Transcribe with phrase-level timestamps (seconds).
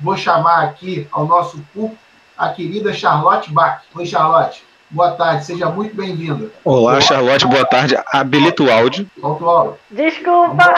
[0.00, 1.98] vou chamar aqui ao nosso público
[2.36, 3.82] a querida Charlotte Bach.
[3.94, 4.64] Oi, Charlotte.
[4.88, 6.48] Boa tarde, seja muito bem-vinda.
[6.64, 7.96] Olá, Charlotte, boa tarde.
[8.12, 9.10] Habilita o áudio.
[9.20, 9.78] Solta o áudio.
[9.90, 10.74] Desculpa.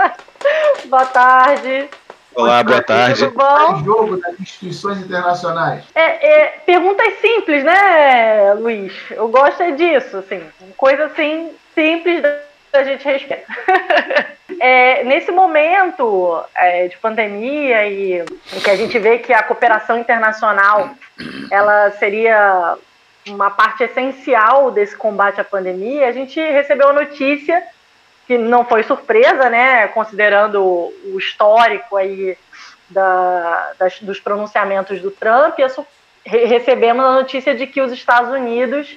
[0.86, 1.88] boa tarde.
[2.34, 3.26] Olá, boa tarde.
[3.26, 3.84] Tudo bom?
[3.84, 5.84] Jogo das instituições internacionais.
[5.94, 8.92] É, é, perguntas simples, né, Luiz?
[9.10, 10.42] Eu gosto é disso, assim.
[10.76, 12.49] Coisa assim, simples da
[12.84, 13.56] gente respeitar.
[14.60, 18.24] é, nesse momento é, de pandemia e
[18.62, 20.90] que a gente vê que a cooperação internacional
[21.50, 22.76] ela seria
[23.28, 27.62] uma parte essencial desse combate à pandemia, a gente recebeu a notícia
[28.26, 32.36] que não foi surpresa, né, considerando o histórico aí
[32.88, 35.58] da, das, dos pronunciamentos do Trump,
[36.24, 38.96] recebemos a notícia de que os Estados Unidos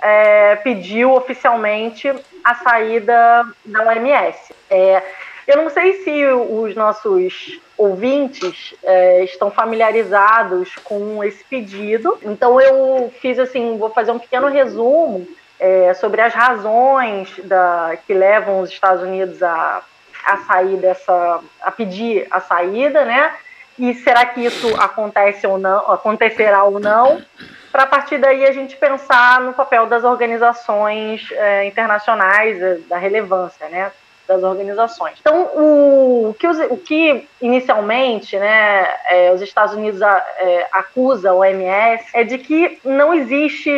[0.00, 2.12] é, pediu oficialmente
[2.44, 4.54] a saída da OMS.
[4.70, 5.02] É,
[5.46, 13.12] eu não sei se os nossos ouvintes é, estão familiarizados com esse pedido, então eu
[13.20, 15.26] fiz assim, vou fazer um pequeno resumo
[15.58, 19.82] é, sobre as razões da, que levam os Estados Unidos a,
[20.24, 23.32] a sair dessa, a pedir a saída, né?
[23.78, 27.22] E será que isso acontece ou não, acontecerá ou não?
[27.70, 32.96] Para a partir daí a gente pensar no papel das organizações é, internacionais, é, da
[32.96, 33.92] relevância, né?
[34.28, 35.16] das organizações.
[35.18, 41.30] Então, o, que, os, o que, inicialmente né, é, os Estados Unidos a, é, acusa
[41.30, 43.70] a OMS é de que não existe.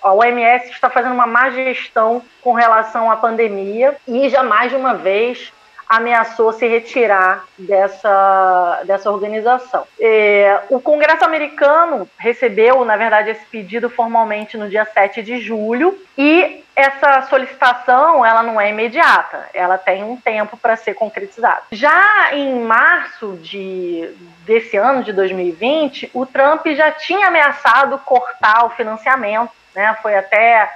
[0.00, 4.76] A OMS está fazendo uma má gestão com relação à pandemia e já mais de
[4.76, 5.52] uma vez
[5.88, 9.86] ameaçou se retirar dessa, dessa organização.
[10.00, 15.96] É, o Congresso americano recebeu, na verdade, esse pedido formalmente no dia 7 de julho
[16.18, 21.62] e essa solicitação ela não é imediata, ela tem um tempo para ser concretizada.
[21.72, 24.10] Já em março de,
[24.44, 29.96] desse ano de 2020, o Trump já tinha ameaçado cortar o financiamento, né?
[30.02, 30.70] Foi até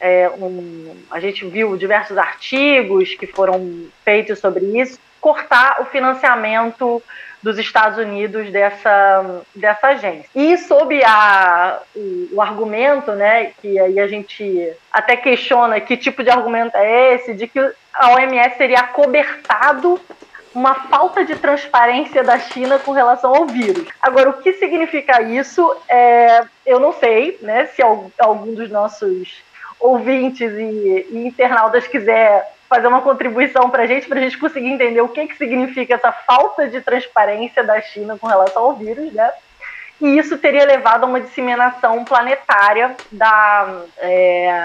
[0.00, 7.02] é, um, a gente viu diversos artigos que foram feitos sobre isso, cortar o financiamento
[7.42, 10.28] dos Estados Unidos dessa, dessa agência.
[10.34, 16.24] E sob a, o, o, argumento, né, que aí a gente até questiona que tipo
[16.24, 17.58] de argumento é esse, de que
[17.94, 20.00] a OMS teria acobertado
[20.54, 23.86] uma falta de transparência da China com relação ao vírus.
[24.00, 25.70] Agora, o que significa isso?
[25.86, 29.44] É, eu não sei, né, se algum dos nossos
[29.78, 34.68] ouvintes e, e internautas quiser fazer uma contribuição para a gente, para a gente conseguir
[34.68, 39.12] entender o que, que significa essa falta de transparência da China com relação ao vírus,
[39.12, 39.30] né?
[40.00, 44.62] E isso teria levado a uma disseminação planetária da, é,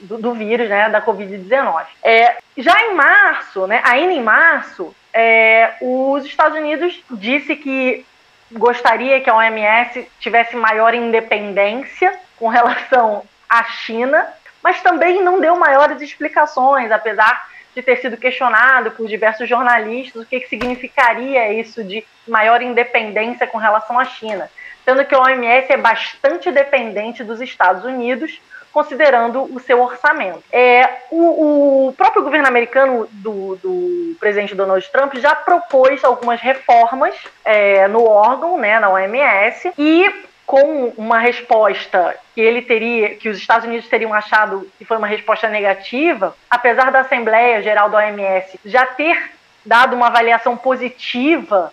[0.00, 1.84] do, do, vírus, né, da Covid-19.
[2.02, 8.04] É, já em março, né, ainda em março, é, os Estados Unidos disse que
[8.50, 14.26] gostaria que a OMS tivesse maior independência com relação à China
[14.62, 20.26] mas também não deu maiores explicações, apesar de ter sido questionado por diversos jornalistas o
[20.26, 24.50] que, que significaria isso de maior independência com relação à China,
[24.84, 28.40] sendo que a OMS é bastante dependente dos Estados Unidos,
[28.72, 30.42] considerando o seu orçamento.
[30.50, 37.14] É, o, o próprio governo americano do, do, presidente Donald Trump já propôs algumas reformas
[37.44, 40.10] é, no órgão, né, na OMS, e
[40.52, 45.06] com uma resposta que ele teria, que os Estados Unidos teriam achado que foi uma
[45.06, 49.32] resposta negativa, apesar da Assembleia Geral da OMS já ter
[49.64, 51.72] dado uma avaliação positiva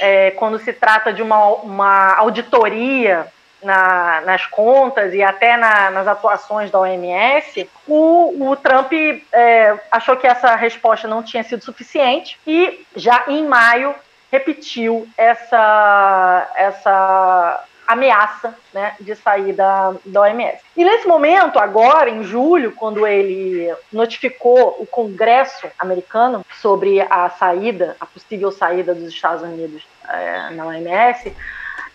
[0.00, 3.28] é, quando se trata de uma, uma auditoria
[3.62, 8.92] na, nas contas e até na, nas atuações da OMS, o, o Trump
[9.32, 13.94] é, achou que essa resposta não tinha sido suficiente e já em maio
[14.32, 20.58] repetiu essa, essa ameaça né, de sair da, da OMS.
[20.76, 27.96] E nesse momento, agora, em julho, quando ele notificou o Congresso americano sobre a saída,
[27.98, 31.34] a possível saída dos Estados Unidos é, na OMS,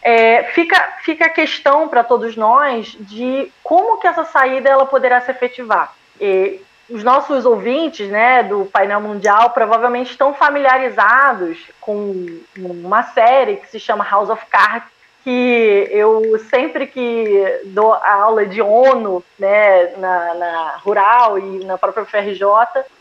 [0.01, 5.21] é, fica, fica a questão para todos nós de como que essa saída ela poderá
[5.21, 5.93] se efetivar.
[6.19, 13.69] E os nossos ouvintes né, do painel mundial provavelmente estão familiarizados com uma série que
[13.69, 14.92] se chama House of Cards,
[15.23, 21.77] que eu sempre que dou a aula de ONU, né, na, na rural e na
[21.77, 22.43] própria FRJ,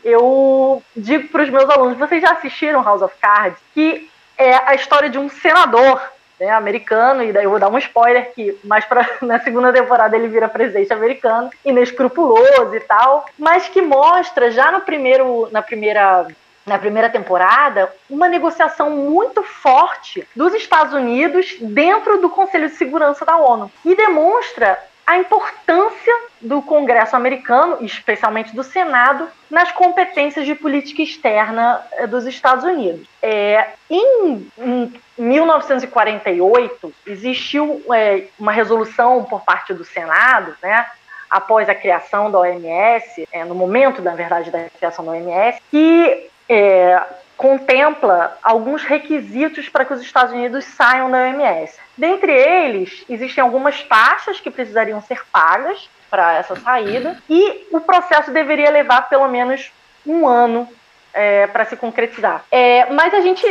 [0.03, 3.59] eu digo para os meus alunos: vocês já assistiram House of Cards?
[3.73, 6.01] Que é a história de um senador
[6.39, 10.15] né, americano, e daí eu vou dar um spoiler que mais pra, na segunda temporada
[10.15, 16.27] ele vira presidente americano, inescrupuloso e tal, mas que mostra já no primeiro, na primeira
[16.65, 23.25] na primeira temporada, uma negociação muito forte dos Estados Unidos dentro do Conselho de Segurança
[23.25, 30.55] da ONU e demonstra a importância do Congresso americano, especialmente do Senado, nas competências de
[30.55, 33.05] política externa eh, dos Estados Unidos.
[33.21, 40.85] É, em, em, 1948, existiu é, uma resolução por parte do Senado, né,
[41.29, 46.29] após a criação da OMS, é, no momento, na verdade, da criação da OMS, que
[46.47, 47.01] é,
[47.37, 51.77] contempla alguns requisitos para que os Estados Unidos saiam da OMS.
[51.97, 58.31] Dentre eles, existem algumas taxas que precisariam ser pagas para essa saída e o processo
[58.31, 59.71] deveria levar pelo menos
[60.05, 60.67] um ano
[61.13, 62.45] é, para se concretizar.
[62.51, 63.45] É, mas a gente,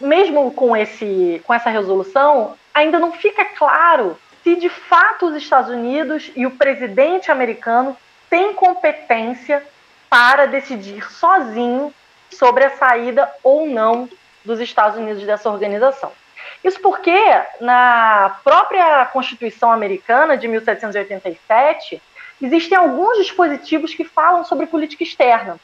[0.00, 5.70] mesmo com, esse, com essa resolução, ainda não fica claro se de fato os Estados
[5.70, 7.96] Unidos e o presidente americano
[8.28, 9.62] têm competência
[10.08, 11.92] para decidir sozinho
[12.30, 14.08] sobre a saída ou não
[14.44, 16.12] dos Estados Unidos dessa organização.
[16.62, 17.18] Isso porque,
[17.60, 22.02] na própria Constituição Americana de 1787,
[22.40, 25.58] existem alguns dispositivos que falam sobre política externa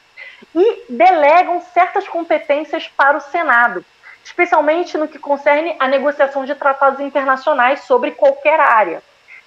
[0.55, 3.83] e delegam certas competências para o Senado,
[4.23, 9.01] especialmente no que concerne a negociação de tratados internacionais sobre qualquer área,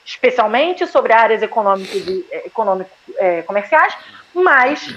[0.04, 3.96] especialmente sobre áreas econômicas e econômico, é, comerciais,
[4.34, 4.88] mas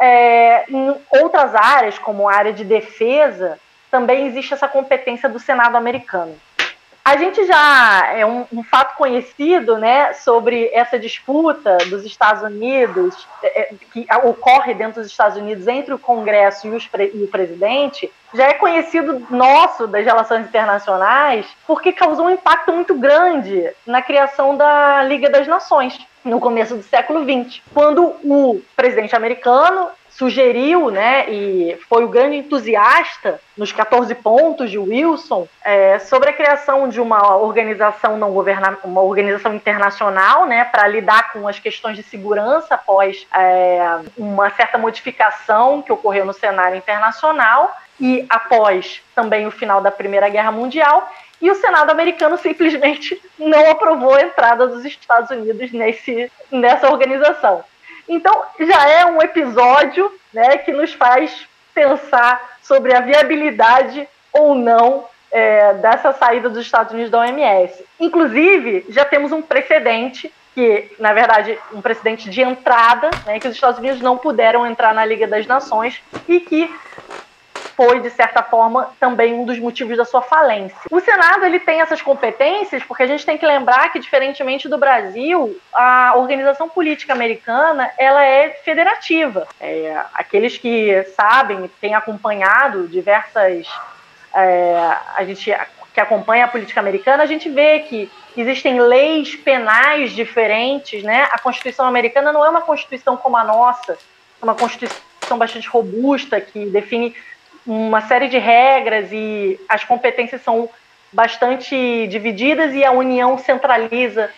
[0.00, 3.58] é, em outras áreas, como a área de defesa,
[3.90, 6.36] também existe essa competência do Senado americano.
[7.08, 13.26] A gente já é um, um, fato conhecido, né, sobre essa disputa dos Estados Unidos
[13.42, 16.70] é, é que ocorre dentro dos Estados Unidos entre o Congresso e,
[17.14, 22.94] e, o presidente, já é conhecido nosso das relações internacionais, porque causou um impacto muito
[22.94, 25.98] grande na criação da Liga das Nações
[26.28, 32.38] no começo do século XX, quando o presidente americano sugeriu, né, e foi o grande
[32.38, 38.90] entusiasta nos 14 pontos de Wilson é, sobre a criação de uma organização não governamental,
[38.90, 44.76] uma organização internacional, né, para lidar com as questões de segurança após é, uma certa
[44.76, 51.08] modificação que ocorreu no cenário internacional e após também o final da Primeira Guerra Mundial.
[51.40, 57.64] E o Senado americano simplesmente não aprovou a entrada dos Estados Unidos nesse, nessa organização.
[58.08, 65.04] Então, já é um episódio né, que nos faz pensar sobre a viabilidade ou não
[65.30, 67.84] é, dessa saída dos Estados Unidos da OMS.
[68.00, 73.54] Inclusive, já temos um precedente que, na verdade, um precedente de entrada, né, que os
[73.54, 76.74] Estados Unidos não puderam entrar na Liga das Nações e que
[77.78, 80.76] foi, de certa forma, também um dos motivos da sua falência.
[80.90, 84.76] O Senado ele tem essas competências porque a gente tem que lembrar que, diferentemente do
[84.76, 89.46] Brasil, a organização política americana ela é federativa.
[89.60, 93.68] É, aqueles que sabem, têm acompanhado diversas.
[94.34, 95.56] É, a gente
[95.94, 101.28] que acompanha a política americana, a gente vê que existem leis penais diferentes, né?
[101.30, 106.40] A Constituição americana não é uma Constituição como a nossa, é uma Constituição bastante robusta
[106.40, 107.14] que define
[107.68, 110.70] uma série de regras e as competências são
[111.12, 114.30] bastante divididas e a União centraliza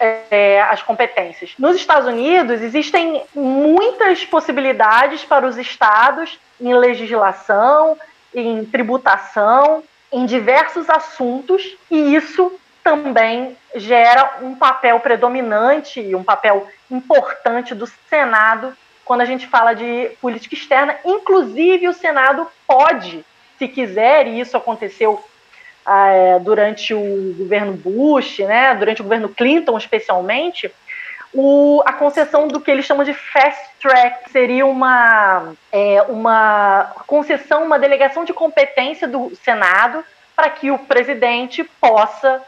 [0.00, 1.54] é, as competências.
[1.58, 7.96] Nos Estados Unidos, existem muitas possibilidades para os estados em legislação,
[8.34, 12.52] em tributação, em diversos assuntos, e isso
[12.82, 19.74] também gera um papel predominante e um papel importante do Senado quando a gente fala
[19.74, 20.96] de política externa.
[21.04, 23.24] Inclusive, o Senado pode,
[23.58, 25.22] se quiser, e isso aconteceu
[25.86, 30.72] é, durante o governo Bush, né, durante o governo Clinton especialmente,
[31.34, 37.64] o, a concessão do que eles chamam de fast track seria uma, é, uma concessão,
[37.64, 40.04] uma delegação de competência do Senado
[40.36, 42.42] para que o presidente possa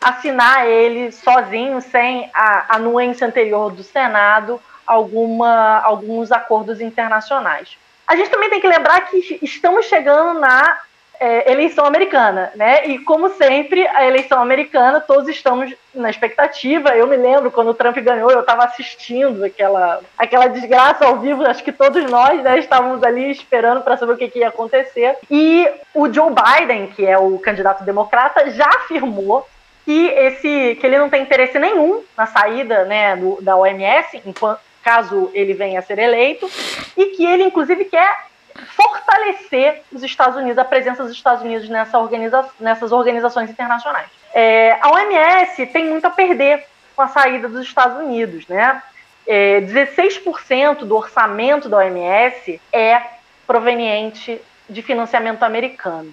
[0.00, 4.60] assinar ele sozinho, sem a anuência anterior do Senado,
[4.90, 7.78] alguma, alguns acordos internacionais.
[8.06, 10.80] A gente também tem que lembrar que estamos chegando na
[11.20, 12.86] é, eleição americana, né?
[12.86, 16.96] E como sempre, a eleição americana, todos estamos na expectativa.
[16.96, 21.46] Eu me lembro quando o Trump ganhou, eu estava assistindo aquela, aquela desgraça ao vivo.
[21.46, 25.18] Acho que todos nós, né, estávamos ali esperando para saber o que, que ia acontecer.
[25.30, 29.46] E o Joe Biden, que é o candidato democrata, já afirmou
[29.84, 34.60] que esse que ele não tem interesse nenhum na saída né, do, da OMS, enquanto,
[34.90, 36.50] caso ele venha a ser eleito,
[36.96, 38.26] e que ele, inclusive, quer
[38.74, 44.08] fortalecer os Estados Unidos, a presença dos Estados Unidos nessa organiza nessas organizações internacionais.
[44.34, 46.66] É, a OMS tem muito a perder
[46.96, 48.82] com a saída dos Estados Unidos, né?
[49.26, 53.00] É, 16% do orçamento da OMS é
[53.46, 56.12] proveniente de financiamento americano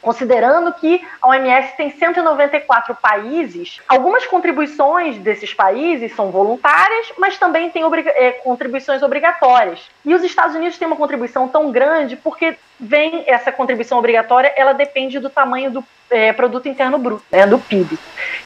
[0.00, 7.70] considerando que a OMS tem 194 países, algumas contribuições desses países são voluntárias, mas também
[7.70, 9.80] tem é, contribuições obrigatórias.
[10.04, 14.72] E os Estados Unidos têm uma contribuição tão grande porque vem essa contribuição obrigatória, ela
[14.72, 17.98] depende do tamanho do é, produto interno bruto, né, do PIB.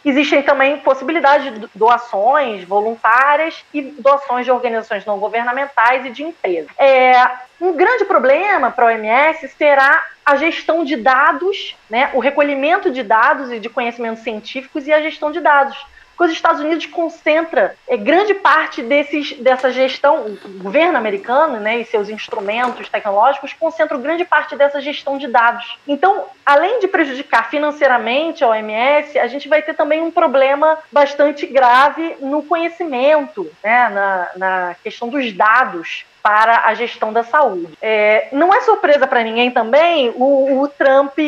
[0.04, 6.70] Existem também possibilidades de doações voluntárias e doações de organizações não governamentais e de empresas.
[6.78, 7.14] É,
[7.60, 13.02] um grande problema para a OMS será a gestão de dados, né, o recolhimento de
[13.02, 17.76] dados e de conhecimentos científicos e a gestão de dados porque os Estados Unidos concentra
[17.88, 24.00] é, grande parte desses, dessa gestão, o governo americano né, e seus instrumentos tecnológicos concentram
[24.00, 25.76] grande parte dessa gestão de dados.
[25.86, 31.46] Então, além de prejudicar financeiramente a OMS, a gente vai ter também um problema bastante
[31.46, 37.68] grave no conhecimento, né, na, na questão dos dados para a gestão da saúde.
[37.82, 41.18] É, não é surpresa para ninguém também o, o, Trump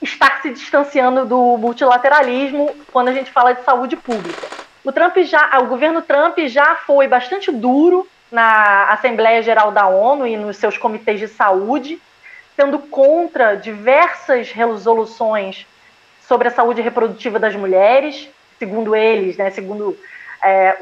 [0.00, 4.46] estar se distanciando do multilateralismo quando a gente fala de saúde pública.
[4.84, 10.24] O Trump já, o governo Trump já foi bastante duro na Assembleia Geral da ONU
[10.24, 12.00] e nos seus comitês de saúde,
[12.54, 15.66] sendo contra diversas resoluções
[16.28, 19.98] sobre a saúde reprodutiva das mulheres, segundo eles, né, segundo
[20.42, 20.76] é,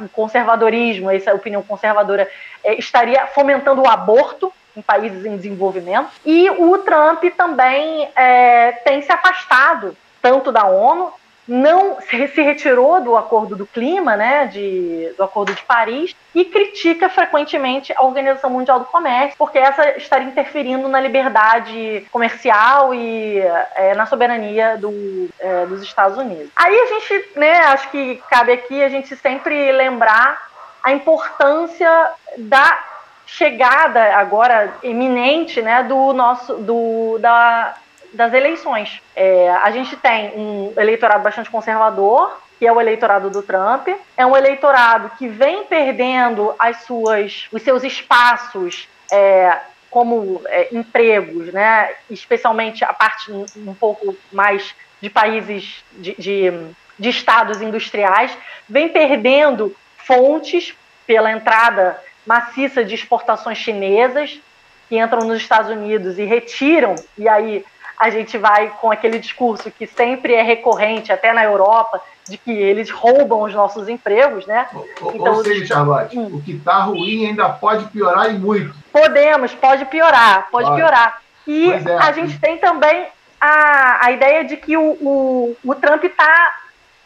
[0.00, 2.28] o conservadorismo, essa opinião conservadora,
[2.64, 6.10] é, estaria fomentando o aborto em países em desenvolvimento.
[6.24, 11.12] E o Trump também é, tem se afastado tanto da ONU
[11.48, 17.08] não se retirou do acordo do clima, né, de, do acordo de Paris, e critica
[17.08, 23.38] frequentemente a Organização Mundial do Comércio, porque essa estaria interferindo na liberdade comercial e
[23.74, 26.50] é, na soberania do, é, dos Estados Unidos.
[26.54, 30.48] Aí a gente, né, acho que cabe aqui a gente sempre lembrar
[30.84, 32.78] a importância da
[33.26, 37.74] chegada agora iminente, né, do nosso, do, da
[38.12, 39.00] das eleições.
[39.14, 43.88] É, a gente tem um eleitorado bastante conservador, que é o eleitorado do Trump.
[44.16, 49.58] É um eleitorado que vem perdendo as suas, os seus espaços é,
[49.90, 51.94] como é, empregos, né?
[52.10, 56.52] especialmente a parte um, pouco mais de países, de, de,
[56.98, 58.36] de estados industriais,
[58.68, 60.74] vem perdendo fontes
[61.06, 64.40] pela entrada maciça de exportações chinesas
[64.88, 67.64] que entram nos Estados Unidos e retiram, e aí
[67.98, 72.50] a gente vai com aquele discurso que sempre é recorrente, até na Europa, de que
[72.50, 74.68] eles roubam os nossos empregos, né?
[75.00, 76.36] Ou, então, ou seja, Charlotte, hum.
[76.36, 78.74] o que está ruim ainda pode piorar e muito.
[78.92, 81.20] Podemos, pode piorar, pode piorar.
[81.46, 83.06] E é, a gente tem também
[83.40, 86.54] a, a ideia de que o, o, o Trump está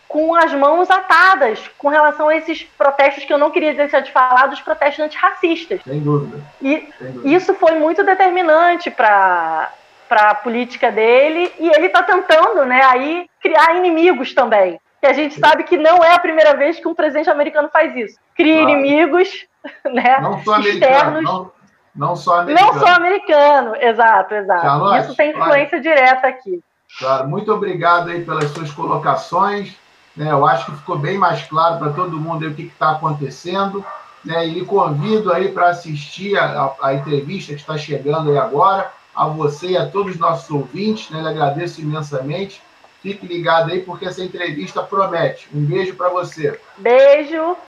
[0.08, 4.12] com as mãos atadas com relação a esses protestos que eu não queria deixar de
[4.12, 5.80] falar dos protestos antirracistas.
[5.82, 6.38] Sem dúvida.
[6.60, 7.34] E Sem dúvida.
[7.34, 9.72] isso foi muito determinante para
[10.12, 14.78] para a política dele e ele está tentando, né, aí criar inimigos também.
[15.00, 17.96] Que a gente sabe que não é a primeira vez que um presidente americano faz
[17.96, 18.18] isso.
[18.36, 18.70] Cria claro.
[18.72, 19.46] inimigos,
[19.90, 21.24] né, não só externos.
[21.24, 21.50] Não,
[21.96, 22.72] não só americano.
[22.74, 24.60] Não só americano, exato, exato.
[24.60, 25.82] Charlotte, isso tem influência claro.
[25.82, 26.60] direta aqui.
[26.98, 29.74] Claro, muito obrigado aí pelas suas colocações.
[30.14, 33.82] Né, eu acho que ficou bem mais claro para todo mundo o que está acontecendo.
[34.22, 36.44] Né, e convido aí para assistir a,
[36.82, 40.50] a, a entrevista que está chegando aí agora a você e a todos os nossos
[40.50, 41.20] ouvintes, né?
[41.20, 42.62] Agradeço imensamente.
[43.02, 45.48] Fique ligado aí, porque essa entrevista promete.
[45.52, 46.58] Um beijo para você.
[46.78, 47.56] Beijo.